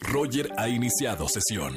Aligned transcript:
Roger 0.00 0.48
ha 0.56 0.68
iniciado 0.68 1.28
sesión. 1.28 1.76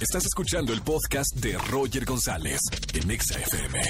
Estás 0.00 0.24
escuchando 0.26 0.72
el 0.72 0.82
podcast 0.82 1.34
de 1.36 1.56
Roger 1.70 2.04
González 2.04 2.60
en 2.94 3.10
Exa 3.10 3.38
FM. 3.38 3.80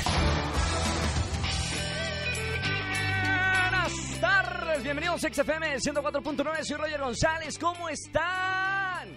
Buenas 3.63 4.21
tardes, 4.21 4.83
bienvenidos 4.83 5.25
a 5.25 5.29
XFM 5.33 5.77
104.9, 5.79 6.65
soy 6.65 6.77
Roger 6.77 7.01
González, 7.01 7.59
¿cómo 7.59 7.89
están? 7.89 9.09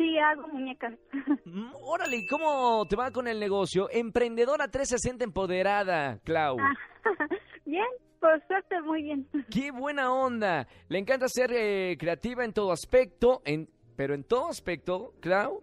Sí, 0.00 0.18
hago 0.18 0.48
muñecas. 0.48 0.94
Mm, 1.44 1.72
Órale, 1.82 2.16
¿y 2.18 2.26
¿cómo 2.26 2.86
te 2.88 2.96
va 2.96 3.10
con 3.10 3.26
el 3.26 3.38
negocio? 3.40 3.88
Emprendedora 3.90 4.68
360 4.68 5.24
empoderada, 5.24 6.18
Clau. 6.24 6.56
Ah. 6.60 6.72
bien, 7.66 7.84
por 8.20 8.40
suerte, 8.46 8.80
muy 8.82 9.02
bien. 9.02 9.28
¡Qué 9.50 9.70
buena 9.72 10.12
onda! 10.12 10.66
Le 10.88 10.98
encanta 10.98 11.26
ser 11.28 11.50
eh, 11.52 11.96
creativa 11.98 12.44
en 12.44 12.52
todo 12.52 12.72
aspecto, 12.72 13.42
en, 13.44 13.68
pero 13.96 14.14
en 14.14 14.24
todo 14.24 14.48
aspecto, 14.48 15.12
Clau, 15.20 15.62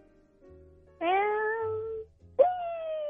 Eh, 1.00 1.06
sí. 2.36 2.44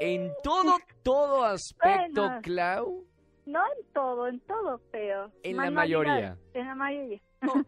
en 0.01 0.31
todo, 0.43 0.75
todo 1.03 1.43
aspecto, 1.43 2.21
Bueno. 2.23 2.41
Clau. 2.43 3.05
No 3.45 3.59
en 3.59 3.93
todo, 3.93 4.27
en 4.27 4.39
todo, 4.41 4.81
pero... 4.91 5.31
En 5.43 5.55
la 5.57 5.71
mayoría. 5.71 6.37
En 6.53 6.67
la 6.67 6.75
mayoría. 6.75 7.21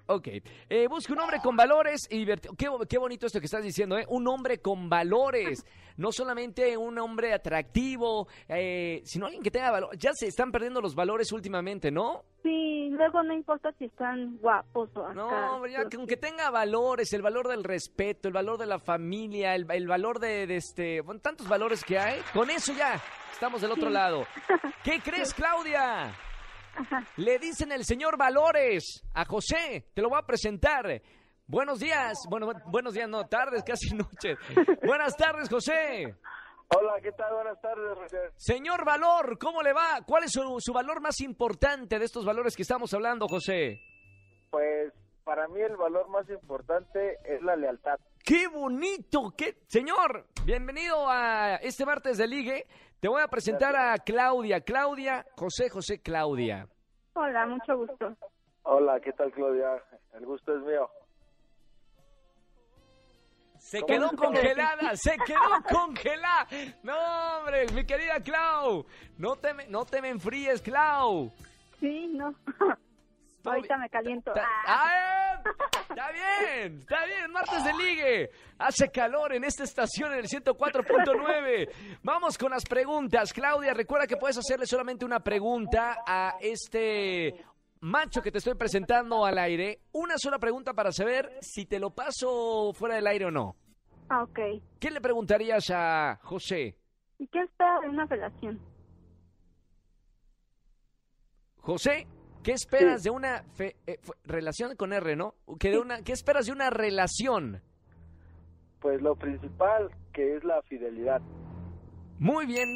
Ok, 0.07 0.27
eh, 0.69 0.87
busca 0.87 1.13
un 1.13 1.19
hombre 1.19 1.39
con 1.43 1.55
valores 1.55 2.07
y 2.09 2.17
divertido. 2.19 2.53
Qué, 2.57 2.67
bo- 2.69 2.79
qué 2.85 2.97
bonito 2.97 3.25
esto 3.27 3.39
que 3.39 3.45
estás 3.45 3.63
diciendo, 3.63 3.97
¿eh? 3.97 4.05
Un 4.09 4.27
hombre 4.27 4.59
con 4.59 4.89
valores. 4.89 5.65
No 5.97 6.13
solamente 6.13 6.77
un 6.77 6.97
hombre 6.97 7.33
atractivo, 7.33 8.27
eh, 8.47 9.01
sino 9.03 9.25
alguien 9.25 9.43
que 9.43 9.51
tenga 9.51 9.69
valor. 9.69 9.97
Ya 9.97 10.11
se 10.13 10.27
están 10.27 10.49
perdiendo 10.49 10.79
los 10.79 10.95
valores 10.95 11.31
últimamente, 11.33 11.91
¿no? 11.91 12.23
Sí, 12.41 12.87
luego 12.91 13.21
no 13.21 13.33
importa 13.33 13.73
si 13.77 13.85
están 13.85 14.37
guapos 14.37 14.89
o 14.95 15.01
acá. 15.05 15.13
No, 15.13 15.67
ya 15.67 15.89
que 15.89 15.97
aunque 15.97 16.15
tenga 16.15 16.49
valores, 16.51 17.11
el 17.11 17.21
valor 17.21 17.49
del 17.49 17.65
respeto, 17.65 18.29
el 18.29 18.33
valor 18.33 18.57
de 18.57 18.65
la 18.65 18.79
familia, 18.79 19.55
el, 19.55 19.69
el 19.69 19.87
valor 19.87 20.19
de, 20.19 20.47
de 20.47 20.55
este, 20.55 21.01
bueno, 21.01 21.19
tantos 21.19 21.49
valores 21.49 21.83
que 21.83 21.99
hay, 21.99 22.21
con 22.33 22.49
eso 22.49 22.71
ya 22.71 23.01
estamos 23.33 23.59
del 23.61 23.71
otro 23.73 23.89
lado. 23.89 24.25
¿Qué 24.85 25.01
crees, 25.03 25.33
Claudia? 25.33 26.13
Le 27.17 27.39
dicen 27.39 27.71
el 27.71 27.83
señor 27.85 28.17
Valores 28.17 29.03
a 29.13 29.25
José, 29.25 29.87
te 29.93 30.01
lo 30.01 30.09
voy 30.09 30.19
a 30.19 30.25
presentar. 30.25 31.01
Buenos 31.47 31.79
días, 31.79 32.17
bueno, 32.29 32.47
bu- 32.47 32.61
buenos 32.71 32.93
días, 32.93 33.09
no, 33.09 33.25
tardes, 33.27 33.63
casi 33.63 33.89
noches. 33.95 34.37
Buenas 34.85 35.15
tardes, 35.17 35.49
José. 35.49 36.15
Hola, 36.75 36.93
¿qué 37.01 37.11
tal? 37.13 37.33
Buenas 37.33 37.59
tardes, 37.61 37.97
Roger. 37.97 38.31
Señor 38.37 38.85
Valor, 38.85 39.39
¿cómo 39.39 39.63
le 39.63 39.73
va? 39.73 40.01
¿Cuál 40.05 40.25
es 40.25 40.31
su, 40.31 40.57
su 40.59 40.71
valor 40.71 41.01
más 41.01 41.19
importante 41.21 41.97
de 41.97 42.05
estos 42.05 42.23
valores 42.25 42.55
que 42.55 42.61
estamos 42.61 42.93
hablando, 42.93 43.27
José? 43.27 43.81
Pues 44.51 44.93
para 45.29 45.47
mí 45.47 45.61
el 45.61 45.77
valor 45.77 46.09
más 46.09 46.27
importante 46.27 47.19
es 47.23 47.39
la 47.43 47.55
lealtad. 47.55 47.99
¡Qué 48.25 48.47
bonito! 48.47 49.31
¡Qué... 49.37 49.59
Señor, 49.67 50.25
bienvenido 50.43 51.07
a 51.07 51.57
este 51.57 51.85
martes 51.85 52.17
de 52.17 52.25
Ligue. 52.25 52.65
Te 52.99 53.07
voy 53.07 53.21
a 53.21 53.27
presentar 53.27 53.75
a 53.75 53.95
Claudia. 53.99 54.61
Claudia, 54.61 55.23
José, 55.35 55.69
José, 55.69 56.01
Claudia. 56.01 56.67
Hola, 57.13 57.45
mucho 57.45 57.77
gusto. 57.77 58.17
Hola, 58.63 58.99
¿qué 59.01 59.13
tal, 59.13 59.31
Claudia? 59.31 59.79
El 60.15 60.25
gusto 60.25 60.51
es 60.57 60.63
mío. 60.63 60.89
Se 63.59 63.81
¿Cómo 63.81 63.93
quedó 63.93 64.09
congelada, 64.15 64.95
se 64.95 65.15
quedó 65.27 65.63
congelada. 65.71 66.47
No, 66.81 67.37
hombre, 67.37 67.67
mi 67.75 67.85
querida 67.85 68.19
Clau. 68.19 68.83
No 69.19 69.35
te 69.35 69.53
me, 69.53 69.67
no 69.67 69.85
te 69.85 70.01
me 70.01 70.09
enfríes, 70.09 70.59
Clau. 70.59 71.31
Sí, 71.79 72.07
no. 72.07 72.33
Ahorita 73.55 73.77
me 73.77 73.89
caliento. 73.89 74.33
Ta- 74.33 74.47
Ah. 74.65 75.35
¡Ah! 75.37 75.43
Está 75.89 76.11
bien, 76.11 76.79
está 76.81 77.05
bien, 77.05 77.31
martes 77.31 77.63
de 77.63 77.73
ligue. 77.73 78.29
Hace 78.59 78.89
calor 78.89 79.33
en 79.33 79.43
esta 79.43 79.63
estación 79.63 80.13
en 80.13 80.19
el 80.19 80.27
104.9. 80.27 81.69
Vamos 82.03 82.37
con 82.37 82.51
las 82.51 82.63
preguntas. 82.63 83.33
Claudia, 83.33 83.73
recuerda 83.73 84.05
que 84.07 84.15
puedes 84.15 84.37
hacerle 84.37 84.65
solamente 84.65 85.03
una 85.03 85.19
pregunta 85.19 85.97
a 86.05 86.35
este 86.39 87.43
macho 87.81 88.21
que 88.21 88.31
te 88.31 88.37
estoy 88.37 88.53
presentando 88.55 89.25
al 89.25 89.37
aire. 89.39 89.79
Una 89.93 90.15
sola 90.17 90.37
pregunta 90.39 90.73
para 90.73 90.91
saber 90.91 91.37
si 91.41 91.65
te 91.65 91.79
lo 91.79 91.89
paso 91.89 92.71
fuera 92.73 92.95
del 92.95 93.07
aire 93.07 93.25
o 93.25 93.31
no. 93.31 93.55
Ah, 94.09 94.23
ok. 94.23 94.39
¿Qué 94.79 94.91
le 94.91 95.01
preguntarías 95.01 95.69
a 95.71 96.19
José? 96.21 96.77
¿Y 97.17 97.27
qué 97.27 97.39
espera 97.41 97.79
de 97.81 97.89
una 97.89 98.05
relación? 98.05 98.59
José, 101.57 102.07
¿qué 102.43 102.51
esperas 102.53 103.03
de 103.03 103.09
una 103.09 103.43
fe- 103.55 103.75
eh, 103.87 103.99
relación 104.25 104.75
con 104.75 104.93
R, 104.93 105.15
no? 105.15 105.35
Que 105.59 105.69
de 105.71 105.79
una, 105.79 106.01
¿Qué 106.03 106.13
esperas 106.13 106.45
de 106.45 106.51
una 106.51 106.69
relación? 106.69 107.61
Pues 108.79 109.01
lo 109.01 109.15
principal, 109.15 109.89
que 110.13 110.35
es 110.37 110.43
la 110.43 110.61
fidelidad. 110.63 111.21
Muy 112.17 112.45
bien, 112.45 112.67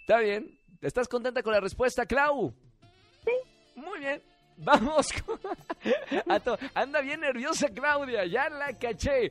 está 0.00 0.18
bien. 0.20 0.46
¿Estás 0.80 1.08
contenta 1.08 1.42
con 1.42 1.52
la 1.52 1.60
respuesta, 1.60 2.06
Clau? 2.06 2.54
Sí. 3.24 3.30
Muy 3.76 3.98
bien. 3.98 4.22
Vamos 4.58 5.08
con... 5.24 5.38
a 6.28 6.40
to- 6.40 6.58
Anda 6.74 7.00
bien 7.00 7.20
nerviosa, 7.20 7.68
Claudia. 7.68 8.24
Ya 8.26 8.48
la 8.48 8.72
caché. 8.78 9.30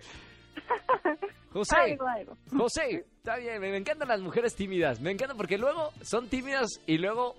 José, 1.54 1.76
Algo, 1.78 2.08
algo. 2.08 2.38
José, 2.56 3.06
está 3.18 3.38
bien. 3.38 3.60
Me 3.62 3.76
encantan 3.76 4.08
las 4.08 4.22
mujeres 4.22 4.56
tímidas. 4.56 5.00
Me 5.02 5.12
encanta 5.12 5.36
porque 5.36 5.58
luego 5.58 5.92
son 6.02 6.28
tímidas 6.28 6.68
y 6.86 6.98
luego... 6.98 7.36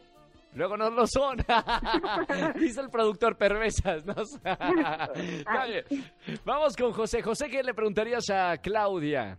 Luego 0.55 0.77
no 0.77 0.91
lo 0.91 1.07
son. 1.07 1.39
Dice 2.59 2.81
el 2.81 2.91
productor 2.91 3.37
perversas. 3.37 4.05
Vamos 6.45 6.77
con 6.77 6.93
José. 6.93 7.23
José, 7.23 7.49
¿qué 7.49 7.63
le 7.63 7.75
preguntarías 7.75 8.29
a 8.31 8.57
Claudia? 8.59 9.39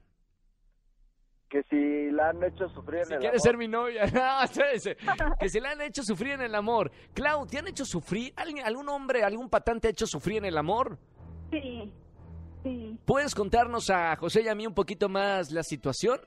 Que 1.50 1.64
si 1.70 2.12
la 2.12 2.30
han 2.30 2.42
hecho 2.44 2.70
sufrir 2.70 3.04
Si 3.06 3.14
en 3.14 3.20
el 3.22 3.28
amor. 3.28 3.40
ser 3.42 3.58
mi 3.58 3.68
novia. 3.68 4.06
No, 4.14 4.44
espérese. 4.44 4.96
que 5.40 5.50
se 5.50 5.60
le 5.60 5.68
han 5.68 5.82
hecho 5.82 6.02
sufrir 6.04 6.34
en 6.34 6.42
el 6.42 6.56
amor. 6.56 6.92
Clau, 7.14 7.46
¿te 7.46 7.60
han 7.60 7.68
hecho 7.68 7.84
sufrir? 7.84 8.32
¿Alguien, 8.38 8.66
¿Algún 8.66 8.88
hombre, 8.88 9.24
algún 9.24 9.50
patán 9.50 9.82
te 9.82 9.90
ha 9.90 9.92
hecho 9.92 10.08
sufrir 10.08 10.38
en 10.38 10.46
el 10.46 10.58
amor? 10.58 10.98
Sí, 11.52 11.92
sí. 12.64 12.98
¿Puedes 13.06 13.36
contarnos 13.36 13.90
a 13.90 14.16
José 14.16 14.44
y 14.44 14.48
a 14.48 14.56
mí 14.56 14.66
un 14.66 14.74
poquito 14.74 15.10
más 15.10 15.52
la 15.52 15.64
situación? 15.64 16.22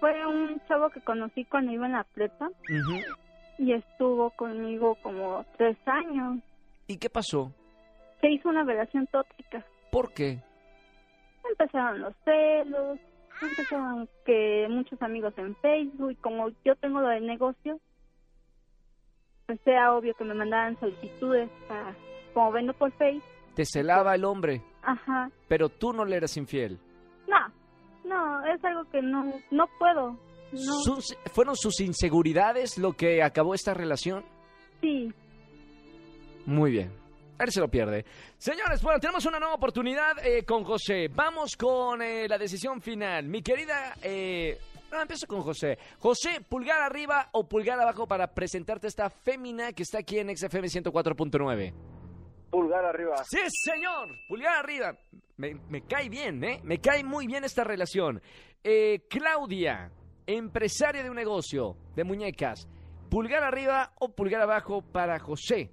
Fue 0.00 0.26
un 0.26 0.60
chavo 0.66 0.88
que 0.88 1.02
conocí 1.02 1.44
cuando 1.44 1.70
iba 1.72 1.84
en 1.84 1.92
la 1.92 2.04
prepa. 2.04 2.48
Y 3.58 3.72
estuvo 3.72 4.30
conmigo 4.30 4.96
como 5.02 5.44
tres 5.56 5.76
años. 5.86 6.38
¿Y 6.86 6.96
qué 6.98 7.08
pasó? 7.10 7.52
Se 8.20 8.30
hizo 8.30 8.48
una 8.48 8.64
relación 8.64 9.06
tóxica. 9.08 9.64
¿Por 9.90 10.12
qué? 10.12 10.40
Empezaron 11.50 12.00
los 12.00 12.14
celos, 12.24 12.98
empezaron 13.40 14.08
que 14.24 14.66
muchos 14.70 15.00
amigos 15.02 15.34
en 15.36 15.54
Facebook, 15.56 16.12
y 16.12 16.16
como 16.16 16.48
yo 16.64 16.76
tengo 16.76 17.00
lo 17.00 17.08
de 17.08 17.20
negocio, 17.20 17.78
pues 19.46 19.58
era 19.66 19.94
obvio 19.94 20.14
que 20.14 20.24
me 20.24 20.34
mandaran 20.34 20.78
solicitudes 20.78 21.50
para, 21.68 21.94
como 22.32 22.52
vendo 22.52 22.72
por 22.74 22.92
Facebook, 22.92 23.24
Te 23.54 23.64
celaba 23.64 24.14
el 24.14 24.24
hombre, 24.24 24.62
ajá, 24.82 25.30
pero 25.48 25.68
tú 25.68 25.92
no 25.92 26.04
le 26.04 26.16
eras 26.16 26.36
infiel. 26.36 26.78
no, 27.26 27.52
no, 28.04 28.46
es 28.46 28.64
algo 28.64 28.84
que 28.90 29.02
no, 29.02 29.32
no 29.50 29.66
puedo, 29.78 30.16
no, 30.52 30.80
Sus- 30.82 31.16
¿Fueron 31.32 31.56
sus 31.56 31.80
inseguridades 31.80 32.78
lo 32.78 32.92
que 32.92 33.22
acabó 33.22 33.54
esta 33.54 33.74
relación? 33.74 34.24
sí, 34.80 35.12
Muy 36.46 36.70
bien. 36.72 36.92
A 37.38 37.44
ver 37.44 37.50
si 37.52 37.60
lo 37.60 37.68
pierde. 37.68 38.04
Señores, 38.38 38.82
bueno, 38.82 39.00
tenemos 39.00 39.24
una 39.26 39.38
nueva 39.40 39.54
oportunidad 39.54 40.24
eh, 40.24 40.44
con 40.44 40.62
José. 40.64 41.08
Vamos 41.08 41.56
con 41.56 42.00
eh, 42.02 42.28
la 42.28 42.38
decisión 42.38 42.80
final. 42.80 43.26
Mi 43.26 43.42
querida... 43.42 43.94
Eh, 44.02 44.58
no, 44.92 45.00
empiezo 45.00 45.26
con 45.26 45.40
José. 45.42 45.78
José, 45.98 46.40
pulgar 46.48 46.82
arriba 46.82 47.30
o 47.32 47.48
pulgar 47.48 47.80
abajo 47.80 48.06
para 48.06 48.32
presentarte 48.32 48.86
esta 48.88 49.08
fémina 49.10 49.72
que 49.72 49.82
está 49.82 49.98
aquí 50.00 50.18
en 50.18 50.36
XFM 50.36 50.68
104.9. 50.68 51.72
Pulgar 52.50 52.84
arriba. 52.84 53.24
Sí, 53.24 53.38
señor. 53.64 54.08
Pulgar 54.28 54.58
arriba. 54.58 54.94
Me, 55.38 55.54
me 55.68 55.80
cae 55.82 56.08
bien, 56.10 56.44
¿eh? 56.44 56.60
Me 56.62 56.78
cae 56.78 57.02
muy 57.02 57.26
bien 57.26 57.42
esta 57.44 57.64
relación. 57.64 58.20
Eh, 58.62 59.00
Claudia, 59.08 59.90
empresaria 60.26 61.02
de 61.02 61.10
un 61.10 61.16
negocio 61.16 61.76
de 61.94 62.04
muñecas. 62.04 62.68
¿Pulgar 63.10 63.42
arriba 63.44 63.92
o 64.00 64.08
pulgar 64.14 64.40
abajo 64.42 64.82
para 64.82 65.18
José? 65.18 65.70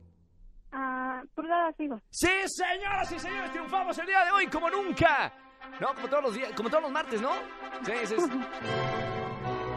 ah, 0.72 1.22
pulgadas 1.36 1.74
arriba, 1.76 2.02
Sí, 2.10 2.28
señoras 2.48 3.12
y 3.12 3.20
señores, 3.20 3.52
triunfamos 3.52 3.98
el 3.98 4.06
día 4.06 4.26
de 4.26 4.32
hoy 4.32 4.48
como 4.48 4.70
nunca. 4.70 5.34
No, 5.80 5.94
como 5.94 6.08
todos 6.08 6.24
los 6.24 6.34
días, 6.36 6.52
como 6.56 6.70
todos 6.70 6.84
los 6.84 6.92
martes, 6.92 7.22
¿no? 7.22 7.32
Sí, 7.84 7.94
sí, 8.06 8.16
sí. 8.18 8.40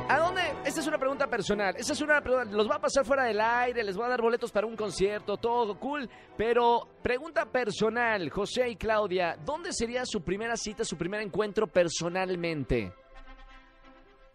¿A 0.09 0.19
dónde? 0.19 0.43
Esta 0.65 0.81
es 0.81 0.87
una 0.87 0.99
pregunta 0.99 1.27
personal. 1.27 1.75
Esta 1.77 1.93
es 1.95 2.01
una 2.03 2.21
pregunta. 2.21 2.51
Los 2.55 2.69
va 2.71 2.75
a 2.77 2.81
pasar 2.81 3.05
fuera 3.05 3.25
del 3.25 3.41
aire, 3.41 3.83
les 3.83 3.97
voy 3.97 4.05
a 4.07 4.09
dar 4.11 4.21
boletos 4.21 4.51
para 4.53 4.67
un 4.67 4.77
concierto, 4.77 5.37
todo 5.39 5.79
cool. 5.79 6.09
Pero 6.37 6.89
pregunta 7.03 7.47
personal, 7.47 8.29
José 8.31 8.69
y 8.71 8.77
Claudia, 8.77 9.37
¿dónde 9.45 9.73
sería 9.73 10.03
su 10.05 10.23
primera 10.23 10.57
cita, 10.57 10.85
su 10.85 10.97
primer 10.99 11.21
encuentro 11.23 11.67
personalmente? 11.67 12.93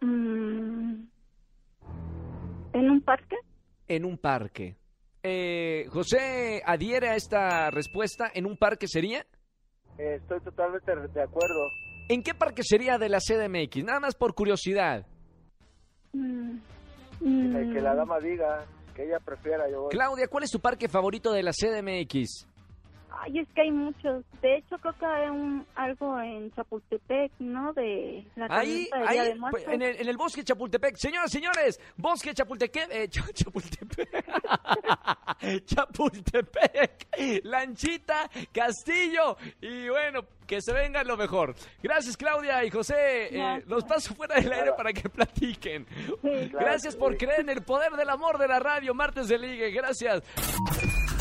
Mm, 0.01 1.07
en 2.73 2.89
un 2.91 3.01
parque, 3.01 3.35
En 3.88 4.05
un 4.05 4.17
parque. 4.17 4.75
Eh, 5.23 5.85
José 5.89 6.61
adhiere 6.65 7.09
a 7.09 7.15
esta 7.15 7.71
respuesta. 7.71 8.29
¿En 8.33 8.45
un 8.45 8.57
parque 8.57 8.88
sería? 8.88 9.25
Eh, 9.97 10.15
estoy 10.21 10.39
totalmente 10.41 10.95
de 10.95 11.21
acuerdo. 11.21 11.69
¿En 12.09 12.23
qué 12.23 12.33
parque 12.33 12.61
sería 12.63 12.97
de 12.97 13.09
la 13.09 13.19
CDMX? 13.19 13.83
Nada 13.83 13.99
más 13.99 14.15
por 14.15 14.35
curiosidad. 14.35 15.05
Mm, 16.13 16.57
que 17.19 17.81
la 17.81 17.94
mm, 17.94 17.97
dama 17.97 18.19
diga 18.19 18.65
que 18.95 19.05
ella 19.05 19.19
prefiera. 19.19 19.69
Yo 19.69 19.81
voy. 19.83 19.89
Claudia, 19.89 20.27
¿cuál 20.27 20.44
es 20.44 20.51
tu 20.51 20.59
parque 20.59 20.88
favorito 20.88 21.31
de 21.31 21.44
la 21.44 21.51
CDMX? 21.51 22.47
Ay, 23.27 23.39
es 23.39 23.47
que 23.53 23.62
hay 23.62 23.71
muchos. 23.71 24.24
De 24.41 24.56
hecho, 24.57 24.77
creo 24.77 24.97
que 24.97 25.06
hay 25.06 25.29
un, 25.29 25.65
algo 25.75 26.19
en 26.21 26.51
Chapultepec, 26.53 27.31
¿no? 27.39 27.74
De 27.74 28.25
la 28.35 28.47
Ahí, 28.50 28.85
de 28.91 29.07
ahí, 29.07 29.18
de 29.18 29.74
en 29.74 29.81
el, 29.81 30.00
en 30.01 30.07
el 30.07 30.15
bosque 30.18 30.44
Chapultepec. 30.44 30.95
Señoras, 30.95 31.29
señores, 31.31 31.79
bosque 31.97 32.33
Chapultepec. 32.33 32.88
eh, 32.91 33.09
Ch- 33.09 33.33
Chapultepec. 33.33 34.09
Chapultepec. 35.65 37.07
Lanchita, 37.44 38.29
Castillo. 38.53 39.38
Y 39.62 39.89
bueno, 39.89 40.21
que 40.45 40.62
se 40.62 40.71
venga 40.73 41.03
lo 41.03 41.18
mejor. 41.18 41.56
Gracias, 41.83 42.15
Claudia 42.15 42.63
y 42.63 42.69
José. 42.69 43.35
Eh, 43.38 43.63
los 43.68 43.83
paso 43.83 44.15
fuera 44.15 44.35
del 44.35 44.51
aire 44.53 44.71
para 44.77 44.94
que 44.94 45.09
platiquen. 45.09 45.85
Sí. 46.21 46.50
Gracias 46.53 46.95
por 46.95 47.18
creer 47.18 47.41
en 47.41 47.50
el 47.50 47.63
poder 47.63 47.91
del 47.94 48.09
amor 48.09 48.38
de 48.38 48.47
la 48.47 48.59
radio. 48.59 48.94
Martes 48.94 49.27
de 49.27 49.38
Ligue. 49.38 49.71
Gracias. 49.71 50.23